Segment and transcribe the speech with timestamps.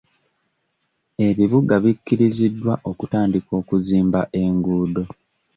[1.27, 5.03] Ebibuga bikiriziddwa okutandika okuzimba enguudo.